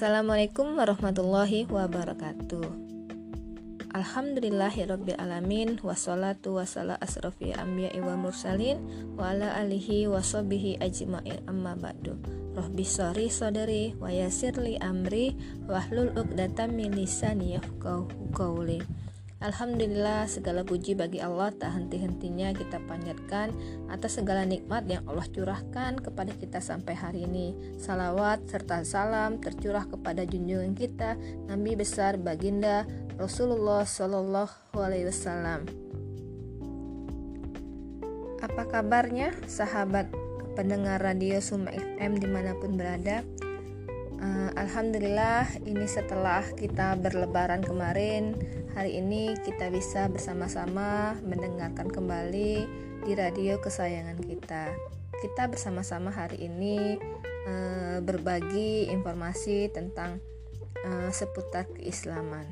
Assalamualaikum 0.00 0.80
warahmatullahi 0.80 1.68
wabarakatuh. 1.68 2.64
Alhamdulillahirrabbilalamin 3.92 5.76
Wassalatu 5.84 6.56
wassala 6.56 6.96
asrafi 7.04 7.52
anbiya 7.52 7.92
wa 8.00 8.16
mursalin 8.16 8.80
Wa 9.20 9.36
ala 9.36 9.52
alihi 9.60 10.08
wa 10.08 10.24
sobihi 10.24 10.80
ajma'in. 10.80 11.44
Amma 11.44 11.76
ba'du. 11.76 12.16
Rohbi 12.56 12.80
sori 12.80 13.28
sodari 13.28 13.92
wa 14.00 14.08
yasirli 14.08 14.80
amri 14.80 15.36
Wahlul 15.68 16.16
uqdatan 16.16 16.80
min 16.80 16.96
lisani 16.96 17.60
yafqahu 17.60 18.32
qawli 18.32 18.80
Alhamdulillah 19.40 20.28
segala 20.28 20.68
puji 20.68 20.92
bagi 20.92 21.16
Allah 21.16 21.48
tak 21.48 21.72
henti-hentinya 21.72 22.52
kita 22.52 22.76
panjatkan 22.84 23.56
atas 23.88 24.20
segala 24.20 24.44
nikmat 24.44 24.84
yang 24.84 25.00
Allah 25.08 25.24
curahkan 25.32 25.96
kepada 25.96 26.36
kita 26.36 26.60
sampai 26.60 26.92
hari 26.92 27.24
ini. 27.24 27.56
Salawat 27.80 28.44
serta 28.52 28.84
salam 28.84 29.40
tercurah 29.40 29.88
kepada 29.88 30.28
junjungan 30.28 30.76
kita 30.76 31.16
Nabi 31.48 31.72
besar 31.72 32.20
baginda 32.20 32.84
Rasulullah 33.16 33.88
Shallallahu 33.88 34.76
Alaihi 34.76 35.08
Wasallam. 35.08 35.64
Apa 38.44 38.68
kabarnya 38.68 39.32
sahabat 39.48 40.12
pendengar 40.52 41.00
radio 41.00 41.40
Suma 41.40 41.72
FM 41.72 42.20
di 42.20 42.28
mana 42.28 42.52
pun 42.60 42.76
berada? 42.76 43.24
Uh, 44.20 44.52
Alhamdulillah 44.52 45.48
ini 45.64 45.88
setelah 45.88 46.44
kita 46.52 46.92
berlebaran 47.00 47.64
kemarin 47.64 48.36
Hari 48.70 49.02
ini 49.02 49.34
kita 49.42 49.66
bisa 49.66 50.06
bersama-sama 50.06 51.18
mendengarkan 51.26 51.90
kembali 51.90 52.54
di 53.02 53.12
radio 53.18 53.58
kesayangan 53.58 54.22
kita. 54.22 54.70
Kita 55.18 55.50
bersama-sama 55.50 56.14
hari 56.14 56.46
ini 56.46 56.94
uh, 57.50 57.98
berbagi 57.98 58.86
informasi 58.94 59.74
tentang 59.74 60.22
uh, 60.86 61.10
seputar 61.10 61.66
keislaman 61.74 62.46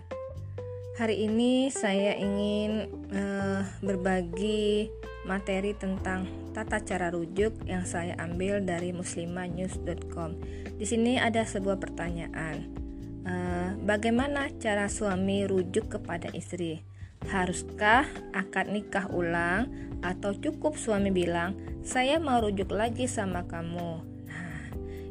Hari 0.99 1.31
ini 1.31 1.71
saya 1.71 2.19
ingin 2.19 2.91
uh, 3.15 3.63
berbagi 3.87 4.91
materi 5.31 5.71
tentang 5.71 6.27
tata 6.51 6.83
cara 6.83 7.15
rujuk 7.15 7.55
yang 7.71 7.87
saya 7.87 8.19
ambil 8.19 8.59
dari 8.59 8.91
muslimanews.com. 8.91 10.43
Di 10.75 10.83
sini 10.83 11.15
ada 11.15 11.47
sebuah 11.47 11.79
pertanyaan. 11.79 12.75
Uh, 13.23 13.79
bagaimana 13.87 14.51
cara 14.59 14.91
suami 14.91 15.47
rujuk 15.47 15.87
kepada 15.87 16.35
istri? 16.35 16.83
Haruskah 17.31 18.03
akad 18.35 18.67
nikah 18.67 19.07
ulang 19.15 19.71
atau 20.03 20.35
cukup 20.35 20.75
suami 20.75 21.15
bilang, 21.15 21.55
"Saya 21.87 22.19
mau 22.19 22.43
rujuk 22.43 22.75
lagi 22.75 23.07
sama 23.07 23.47
kamu"? 23.47 24.18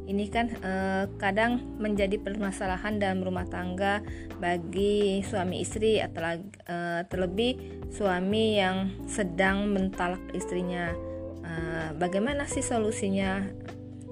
Ini 0.08 0.24
kan 0.32 0.48
eh, 0.64 1.04
kadang 1.20 1.60
menjadi 1.76 2.16
permasalahan 2.16 2.96
dalam 2.96 3.20
rumah 3.20 3.44
tangga 3.44 4.00
bagi 4.40 5.20
suami 5.20 5.60
istri 5.60 6.00
atau 6.00 6.40
eh, 6.48 7.04
terlebih 7.06 7.84
suami 7.92 8.56
yang 8.56 9.04
sedang 9.04 9.68
mentalak 9.68 10.24
istrinya. 10.32 10.96
Eh, 11.44 11.88
bagaimana 12.00 12.48
sih 12.48 12.64
solusinya? 12.64 13.44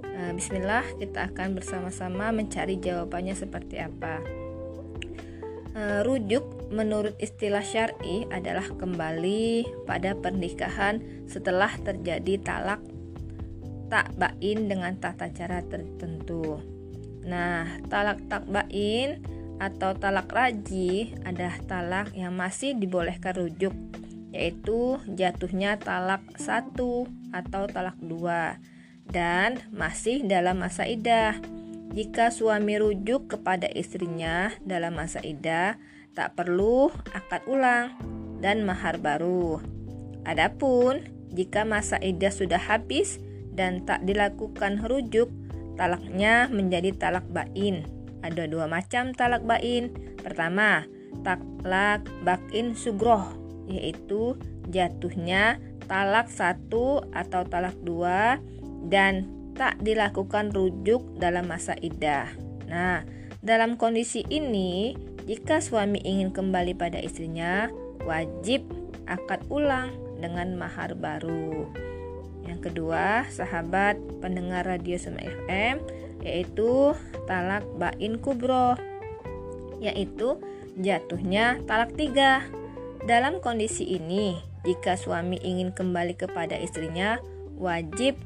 Eh, 0.04 0.32
Bismillah, 0.36 0.84
kita 1.00 1.32
akan 1.32 1.56
bersama-sama 1.56 2.28
mencari 2.28 2.76
jawabannya 2.76 3.32
seperti 3.32 3.80
apa. 3.80 4.20
Eh, 5.76 6.00
rujuk 6.04 6.72
menurut 6.72 7.16
istilah 7.20 7.60
syar'i 7.60 8.24
adalah 8.32 8.64
kembali 8.64 9.64
pada 9.84 10.16
pernikahan 10.16 11.00
setelah 11.28 11.68
terjadi 11.84 12.40
talak 12.40 12.80
tak 13.86 14.14
bain 14.18 14.66
dengan 14.66 14.94
tata 14.98 15.30
cara 15.30 15.62
tertentu. 15.62 16.58
Nah, 17.26 17.66
talak 17.90 18.22
tak 18.30 18.46
bain 18.46 19.22
atau 19.58 19.96
talak 19.96 20.30
raji 20.30 21.16
adalah 21.24 21.58
talak 21.64 22.08
yang 22.14 22.36
masih 22.36 22.76
dibolehkan 22.76 23.34
rujuk, 23.34 23.74
yaitu 24.30 25.00
jatuhnya 25.10 25.80
talak 25.80 26.22
satu 26.38 27.08
atau 27.34 27.66
talak 27.66 27.98
dua 27.98 28.60
dan 29.10 29.62
masih 29.70 30.26
dalam 30.26 30.62
masa 30.62 30.86
idah. 30.86 31.38
Jika 31.94 32.34
suami 32.34 32.76
rujuk 32.76 33.38
kepada 33.38 33.70
istrinya 33.70 34.50
dalam 34.66 34.98
masa 34.98 35.22
idah, 35.22 35.78
tak 36.12 36.34
perlu 36.34 36.90
akad 37.14 37.46
ulang 37.46 37.94
dan 38.42 38.66
mahar 38.66 38.98
baru. 38.98 39.62
Adapun 40.26 41.06
jika 41.30 41.62
masa 41.62 41.96
idah 42.02 42.34
sudah 42.34 42.58
habis, 42.58 43.22
dan 43.56 43.82
tak 43.88 44.04
dilakukan 44.04 44.84
rujuk, 44.84 45.32
talaknya 45.80 46.46
menjadi 46.52 46.92
talak 46.94 47.26
bain. 47.32 47.82
Ada 48.20 48.46
dua 48.46 48.68
macam 48.68 49.16
talak 49.16 49.42
bain. 49.42 49.92
Pertama, 50.20 50.84
talak 51.24 52.06
bain 52.22 52.76
sugroh, 52.76 53.32
yaitu 53.66 54.36
jatuhnya 54.68 55.58
talak 55.86 56.28
satu 56.30 57.02
atau 57.14 57.46
talak 57.46 57.74
dua 57.82 58.38
dan 58.86 59.26
tak 59.56 59.80
dilakukan 59.80 60.52
rujuk 60.52 61.16
dalam 61.16 61.48
masa 61.48 61.72
idah. 61.80 62.28
Nah, 62.68 63.06
dalam 63.40 63.80
kondisi 63.80 64.26
ini, 64.28 64.92
jika 65.24 65.62
suami 65.62 66.02
ingin 66.04 66.34
kembali 66.34 66.76
pada 66.76 67.00
istrinya, 67.00 67.70
wajib 68.04 68.66
akad 69.06 69.42
ulang 69.48 69.94
dengan 70.20 70.58
mahar 70.58 70.92
baru. 70.98 71.70
Yang 72.46 72.70
kedua, 72.70 73.26
sahabat 73.28 73.98
pendengar 74.22 74.64
radio 74.64 74.96
Sema 74.96 75.22
FM 75.22 75.82
yaitu 76.22 76.94
talak 77.28 77.62
bain 77.78 78.18
kubro 78.18 78.74
yaitu 79.82 80.40
jatuhnya 80.78 81.60
talak 81.68 81.92
tiga. 81.94 82.46
Dalam 83.06 83.38
kondisi 83.38 83.86
ini, 83.86 84.34
jika 84.66 84.98
suami 84.98 85.38
ingin 85.38 85.70
kembali 85.70 86.18
kepada 86.18 86.58
istrinya, 86.58 87.22
wajib 87.54 88.18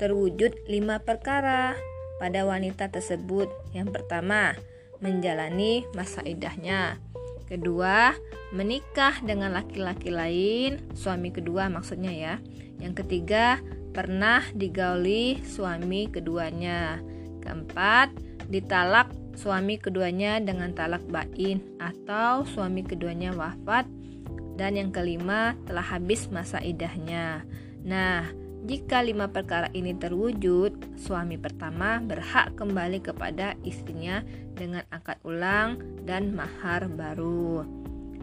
terwujud 0.00 0.56
lima 0.72 1.04
perkara 1.04 1.76
pada 2.16 2.48
wanita 2.48 2.88
tersebut. 2.88 3.52
Yang 3.76 4.00
pertama, 4.00 4.56
menjalani 5.04 5.84
masa 5.92 6.24
idahnya. 6.24 6.96
Kedua, 7.46 8.14
menikah 8.52 9.20
dengan 9.24 9.52
laki-laki 9.56 10.12
lain, 10.12 10.80
suami 10.92 11.32
kedua 11.32 11.68
maksudnya 11.68 12.12
ya. 12.12 12.34
Yang 12.80 13.04
ketiga, 13.04 13.60
pernah 13.92 14.42
digauli 14.56 15.40
suami 15.44 16.08
keduanya. 16.08 16.98
Keempat, 17.44 18.12
ditalak 18.48 19.12
suami 19.36 19.80
keduanya 19.80 20.38
dengan 20.40 20.72
talak 20.76 21.02
bain 21.08 21.60
atau 21.80 22.44
suami 22.48 22.84
keduanya 22.84 23.32
wafat. 23.32 23.88
Dan 24.56 24.76
yang 24.76 24.90
kelima, 24.92 25.56
telah 25.64 25.84
habis 25.84 26.28
masa 26.28 26.60
idahnya. 26.60 27.42
Nah, 27.82 28.28
jika 28.62 29.02
lima 29.02 29.26
perkara 29.30 29.66
ini 29.74 29.94
terwujud, 29.94 30.98
suami 30.98 31.34
pertama 31.36 31.98
berhak 31.98 32.54
kembali 32.54 33.02
kepada 33.02 33.58
istrinya 33.66 34.22
dengan 34.54 34.86
akad 34.94 35.18
ulang 35.26 35.82
dan 36.06 36.34
mahar 36.34 36.86
baru. 36.86 37.66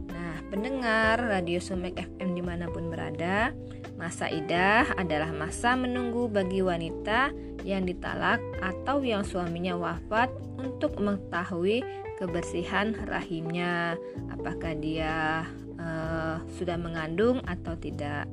Nah, 0.09 0.35
pendengar 0.47 1.19
Radio 1.19 1.59
Sumek 1.59 1.99
FM 1.99 2.39
di 2.39 2.43
mana 2.43 2.71
pun 2.71 2.87
berada, 2.87 3.51
Masa 3.99 4.31
idah 4.31 4.87
adalah 4.95 5.35
masa 5.35 5.75
menunggu 5.75 6.31
bagi 6.31 6.63
wanita 6.63 7.35
yang 7.67 7.83
ditalak 7.83 8.39
atau 8.63 9.03
yang 9.03 9.27
suaminya 9.27 9.75
wafat 9.75 10.31
untuk 10.55 10.95
mengetahui 11.03 11.83
kebersihan 12.15 12.95
rahimnya, 12.95 13.99
apakah 14.31 14.71
dia 14.79 15.43
uh, 15.75 16.39
sudah 16.55 16.79
mengandung 16.79 17.43
atau 17.43 17.75
tidak. 17.75 18.23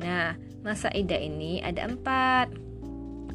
Nah, 0.00 0.36
masa 0.60 0.92
idah 0.92 1.20
ini 1.20 1.60
ada 1.64 1.88
empat. 1.88 2.52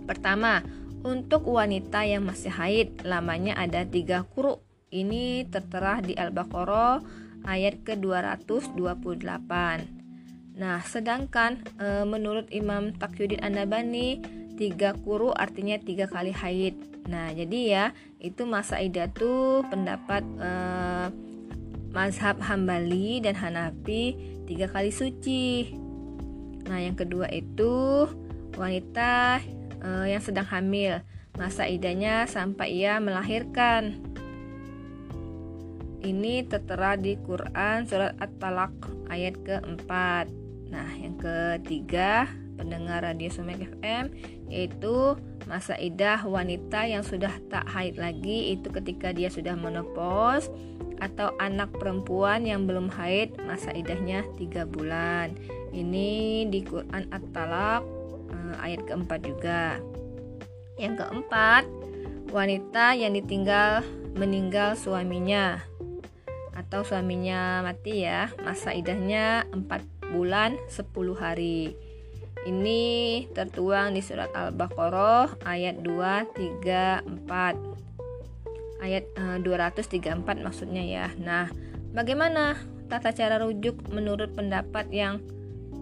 Pertama, 0.06 0.62
untuk 1.02 1.50
wanita 1.50 2.06
yang 2.06 2.30
masih 2.30 2.54
haid, 2.54 3.02
lamanya 3.02 3.58
ada 3.58 3.82
tiga 3.82 4.22
kuru. 4.22 4.62
Ini 4.92 5.48
tertera 5.50 6.04
di 6.04 6.14
Al-Baqarah 6.14 7.02
ayat 7.48 7.82
ke-228. 7.88 9.52
Nah, 10.62 10.78
sedangkan 10.84 11.64
e, 11.80 12.06
menurut 12.06 12.52
Imam 12.54 12.94
Taqiyuddin 12.94 13.42
An-Nabani, 13.42 14.22
tiga 14.60 14.94
kuru 14.94 15.34
artinya 15.34 15.80
tiga 15.82 16.06
kali 16.06 16.36
haid. 16.36 16.76
Nah, 17.10 17.34
jadi 17.34 17.60
ya 17.66 17.86
itu 18.22 18.46
masa 18.46 18.78
idah 18.78 19.10
tuh 19.10 19.66
pendapat 19.74 20.22
e, 20.38 20.52
mazhab 21.90 22.38
Hambali 22.46 23.26
dan 23.26 23.34
Hanafi 23.34 24.14
tiga 24.46 24.70
kali 24.70 24.94
suci. 24.94 25.81
Nah, 26.72 26.80
yang 26.80 26.96
kedua 26.96 27.28
itu 27.28 28.08
wanita 28.56 29.44
e, 29.84 29.90
yang 30.08 30.24
sedang 30.24 30.48
hamil, 30.48 31.04
masa 31.36 31.68
idahnya 31.68 32.24
sampai 32.32 32.80
ia 32.80 32.96
melahirkan. 33.04 34.00
Ini 36.00 36.48
tertera 36.48 36.96
di 36.96 37.20
Quran 37.20 37.84
surat 37.84 38.16
At-Talaq 38.24 38.72
ayat 39.12 39.36
keempat. 39.44 40.32
Nah, 40.72 40.88
yang 40.96 41.20
ketiga, 41.20 42.32
pendengar 42.56 43.04
radio 43.04 43.28
Sumek 43.28 43.68
FM 43.76 44.16
yaitu 44.48 45.20
masa 45.52 45.76
idah 45.76 46.24
wanita 46.24 46.88
yang 46.88 47.04
sudah 47.04 47.36
tak 47.52 47.68
haid 47.68 48.00
lagi 48.00 48.56
itu 48.56 48.72
ketika 48.72 49.12
dia 49.12 49.28
sudah 49.28 49.52
menopause 49.60 50.48
atau 51.04 51.36
anak 51.44 51.68
perempuan 51.76 52.48
yang 52.48 52.64
belum 52.64 52.88
haid 52.88 53.36
masa 53.44 53.76
idahnya 53.76 54.24
tiga 54.40 54.64
bulan. 54.64 55.36
Ini 55.76 56.48
di 56.48 56.64
Quran 56.64 57.04
At-Talaq 57.12 57.84
eh, 58.32 58.56
ayat 58.64 58.88
keempat 58.88 59.20
juga. 59.28 59.76
Yang 60.80 61.04
keempat 61.04 61.68
wanita 62.32 62.96
yang 62.96 63.12
ditinggal 63.12 63.84
meninggal 64.16 64.80
suaminya 64.80 65.60
atau 66.56 66.84
suaminya 66.88 67.60
mati 67.64 68.08
ya 68.08 68.32
masa 68.44 68.72
idahnya 68.72 69.48
4 69.52 70.16
bulan 70.16 70.56
10 70.68 70.88
hari 71.16 71.76
ini 72.50 73.26
tertuang 73.32 73.94
di 73.94 74.02
surat 74.02 74.34
Al-Baqarah 74.34 75.46
ayat 75.46 75.86
234 75.86 77.06
ayat 78.82 79.04
uh, 79.18 79.38
eh, 79.38 79.46
234 79.46 80.42
maksudnya 80.42 80.82
ya. 80.82 81.08
Nah 81.22 81.50
bagaimana 81.94 82.58
tata 82.90 83.14
cara 83.14 83.38
rujuk 83.38 83.90
menurut 83.94 84.34
pendapat 84.34 84.90
yang 84.90 85.22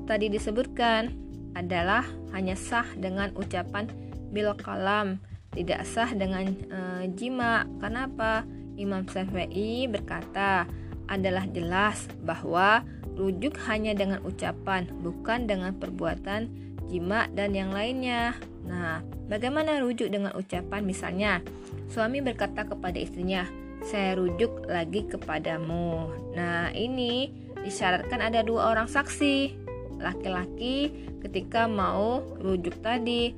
tadi 0.03 0.27
disebutkan 0.27 1.15
adalah 1.55 2.05
hanya 2.35 2.53
sah 2.53 2.85
dengan 2.99 3.31
ucapan 3.33 3.89
bil 4.29 4.53
kalam 4.59 5.17
tidak 5.53 5.81
sah 5.87 6.11
dengan 6.13 6.53
uh, 6.69 7.03
jima. 7.17 7.65
Kenapa? 7.81 8.45
Imam 8.79 9.03
Syafi'i 9.03 9.91
berkata, 9.91 10.63
adalah 11.09 11.43
jelas 11.49 12.05
bahwa 12.21 12.85
rujuk 13.19 13.59
hanya 13.67 13.91
dengan 13.91 14.23
ucapan, 14.23 14.87
bukan 15.03 15.43
dengan 15.43 15.75
perbuatan 15.75 16.47
jima 16.87 17.27
dan 17.35 17.51
yang 17.51 17.75
lainnya. 17.75 18.33
Nah, 18.63 19.03
bagaimana 19.27 19.83
rujuk 19.83 20.07
dengan 20.07 20.31
ucapan? 20.33 20.81
Misalnya, 20.87 21.43
suami 21.91 22.23
berkata 22.23 22.63
kepada 22.63 22.95
istrinya, 22.95 23.43
"Saya 23.83 24.15
rujuk 24.15 24.65
lagi 24.71 25.05
kepadamu." 25.05 26.09
Nah, 26.33 26.71
ini 26.71 27.29
disyaratkan 27.61 28.23
ada 28.23 28.41
dua 28.41 28.71
orang 28.71 28.87
saksi. 28.87 29.67
Laki-laki 29.99 30.89
ketika 31.19 31.67
mau 31.67 32.23
rujuk 32.39 32.79
tadi. 32.79 33.35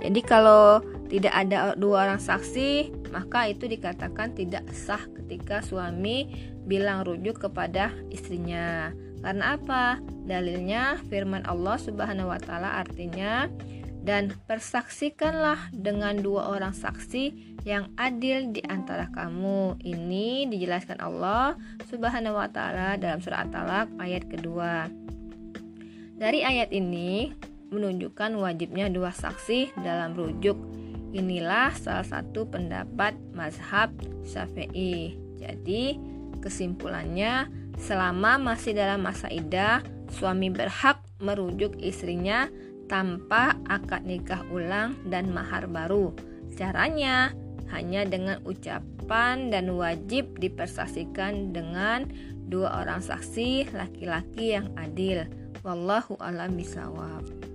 Jadi 0.00 0.20
kalau 0.24 0.80
tidak 1.10 1.34
ada 1.34 1.74
dua 1.76 2.08
orang 2.08 2.22
saksi, 2.22 2.94
maka 3.10 3.50
itu 3.50 3.66
dikatakan 3.66 4.32
tidak 4.32 4.64
sah 4.72 5.02
ketika 5.18 5.60
suami 5.60 6.30
bilang 6.70 7.02
rujuk 7.02 7.42
kepada 7.42 7.90
istrinya. 8.14 8.94
Karena 9.18 9.58
apa? 9.58 9.98
Dalilnya 10.24 11.02
firman 11.10 11.42
Allah 11.50 11.76
Subhanahu 11.76 12.30
wa 12.30 12.38
taala 12.38 12.78
artinya 12.78 13.50
dan 14.00 14.32
persaksikanlah 14.48 15.74
dengan 15.74 16.22
dua 16.22 16.54
orang 16.54 16.72
saksi 16.72 17.58
yang 17.66 17.90
adil 17.98 18.54
di 18.54 18.62
antara 18.70 19.10
kamu. 19.10 19.82
Ini 19.82 20.46
dijelaskan 20.46 21.02
Allah 21.02 21.58
Subhanahu 21.90 22.38
wa 22.38 22.46
taala 22.46 22.94
dalam 22.94 23.18
surah 23.18 23.50
At-Talaq 23.50 23.98
ayat 23.98 24.24
kedua. 24.30 24.86
Dari 26.16 26.46
ayat 26.46 26.70
ini 26.70 27.34
menunjukkan 27.74 28.38
wajibnya 28.38 28.86
dua 28.88 29.10
saksi 29.10 29.74
dalam 29.82 30.14
rujuk 30.14 30.70
Inilah 31.10 31.74
salah 31.74 32.06
satu 32.06 32.46
pendapat 32.46 33.18
mazhab 33.34 33.90
Syafi'i. 34.22 35.18
Jadi, 35.42 35.98
kesimpulannya, 36.40 37.48
selama 37.80 38.36
masih 38.40 38.76
dalam 38.76 39.04
masa 39.04 39.28
idah, 39.28 39.80
suami 40.12 40.50
berhak 40.50 41.00
merujuk 41.20 41.76
istrinya 41.78 42.48
tanpa 42.90 43.54
akad 43.70 44.02
nikah 44.02 44.42
ulang 44.50 44.98
dan 45.06 45.30
mahar 45.30 45.70
baru. 45.70 46.10
Caranya 46.58 47.30
hanya 47.70 48.02
dengan 48.02 48.42
ucapan 48.42 49.54
dan 49.54 49.70
wajib 49.78 50.36
dipersaksikan 50.42 51.54
dengan 51.54 52.10
dua 52.50 52.82
orang 52.82 52.98
saksi 52.98 53.70
laki-laki 53.70 54.58
yang 54.58 54.74
adil. 54.74 55.22
Wallahu 55.62 56.18
a'lam 56.18 56.58
bishawab. 56.58 57.49